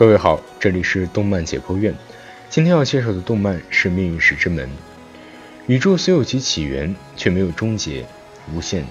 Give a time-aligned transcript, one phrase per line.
[0.00, 1.94] 各位好，这里是动漫解剖院。
[2.48, 4.66] 今天要介绍的动漫是《命运石之门》。
[5.66, 8.06] 宇宙虽有其起源，却没有终结，
[8.50, 8.82] 无限；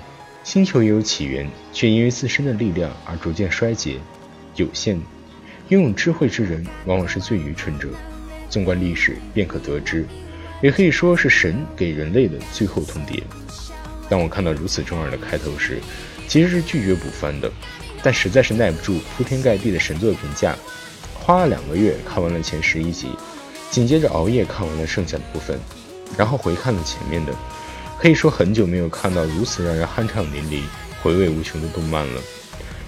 [0.43, 3.97] 星球也有起源，却因为自身的力量而逐渐衰竭，
[4.53, 5.01] 有限。
[5.69, 7.89] 拥有智慧之人，往往是最愚蠢者。
[8.47, 10.05] 纵观历史，便可得知，
[10.61, 13.23] 也可以说是神给人类的最后通牒。
[14.07, 15.79] 当我看到如此中二的开头时，
[16.27, 17.51] 其实是拒绝补番的，
[18.03, 20.55] 但实在是耐不住铺天盖地的神作评价。
[21.29, 23.09] 花了两个月看完了前十一集，
[23.69, 25.59] 紧接着熬夜看完了剩下的部分，
[26.17, 27.31] 然后回看了前面的，
[27.99, 30.63] 可以说很久没有看到如此让人酣畅淋漓、
[31.03, 32.21] 回味无穷的动漫了。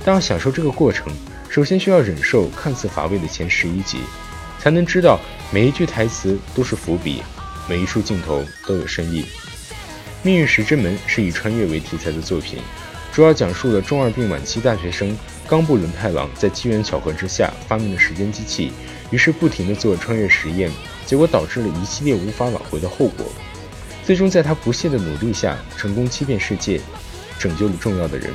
[0.03, 1.13] 但要享受这个过程，
[1.51, 3.99] 首先需要忍受看似乏味的前十一集，
[4.57, 5.19] 才能知道
[5.51, 7.21] 每一句台词都是伏笔，
[7.69, 9.21] 每一处镜头都有深意。
[10.23, 12.57] 《命运石之门》是以穿越为题材的作品，
[13.11, 15.15] 主要讲述了中二病晚期大学生。
[15.51, 18.71] 冈部伦太郎在机缘巧合之下发明了时间机器，
[19.09, 20.71] 于是不停地做穿越实验，
[21.05, 23.25] 结果导致了一系列无法挽回的后果。
[24.05, 26.79] 最终在他不懈的努力下，成功欺骗世界，
[27.37, 28.31] 拯救了重要的人。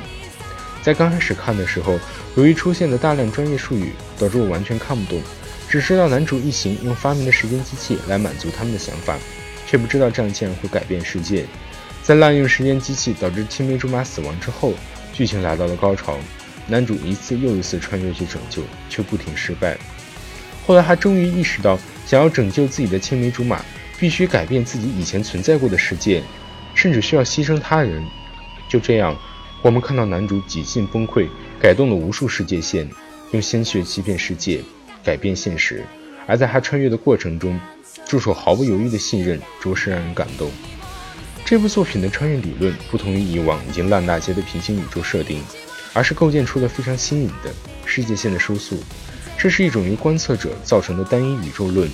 [0.82, 1.98] 在刚开始看的时候，
[2.34, 5.22] 由于出现了大量专业术语，导致我完全看不懂，
[5.70, 9.16] 只知道男主一行用发明的时间机器来满足他们的想法，
[9.66, 11.46] 却不知道这样竟然会改变世界。
[12.02, 14.74] 在滥用时间机器导致青梅竹马死亡之后，
[15.14, 16.18] 剧情来到了高潮。
[16.68, 19.76] 男主一次又一次穿越去拯救，却不停失败。
[20.66, 23.64] 后来他终于意识到，想要拯救自己的青梅竹马，
[23.98, 26.22] 必须改变自己以前存在过的世界，
[26.74, 28.04] 甚至需要牺牲他人。
[28.68, 29.16] 就这样，
[29.62, 31.28] 我们看到男主几近崩溃，
[31.60, 32.88] 改动了无数世界线，
[33.30, 34.60] 用鲜血欺骗世界，
[35.04, 35.84] 改变现实。
[36.26, 37.60] 而在他穿越的过程中，
[38.04, 40.50] 助手毫不犹豫的信任，着实让人感动。
[41.44, 45.40] 这部作品的穿越理论不同于以往已经烂大街的平行宇宙设定。
[45.96, 47.50] 而是构建出了非常新颖的
[47.86, 48.78] 世界线的收束，
[49.38, 51.90] 这是一种由观测者造成的单一宇宙论。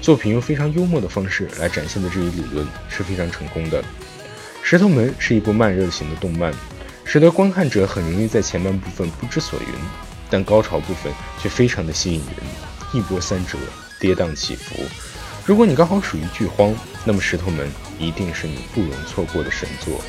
[0.00, 3.82] 作品用非常幽默的方式来展现的这一理论是非常成功的。
[4.62, 6.50] 《石头门》是一部慢热型的动漫，
[7.04, 9.66] 使得观看者很容易在前半部分不知所云，
[10.30, 12.36] 但高潮部分却非常的吸引人，
[12.94, 13.58] 一波三折，
[14.00, 14.76] 跌宕起伏。
[15.44, 16.74] 如果你刚好属于剧荒，
[17.04, 17.68] 那么《石头门》
[17.98, 20.00] 一定是你不容错过的神作。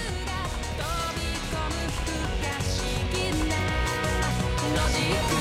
[4.74, 5.36] ロジック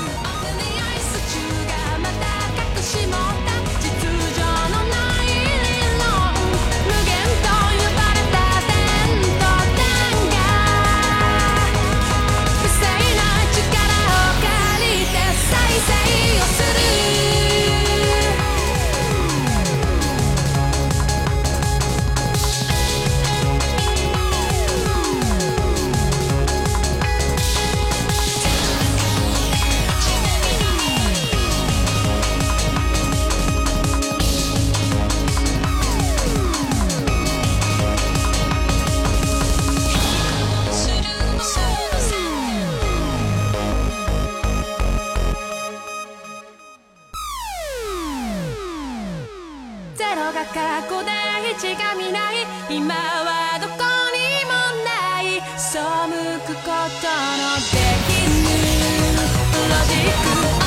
[0.60, 2.28] にアイス中がまた
[2.76, 3.16] 隠し持っ
[3.46, 3.81] た
[50.02, 52.44] ゼロが過去違が見ない。
[52.68, 53.74] 今はどこ
[54.10, 54.50] にも
[54.82, 55.40] ない。
[55.56, 55.78] 背
[56.40, 58.50] くことのできぬ
[59.68, 60.61] ロジック。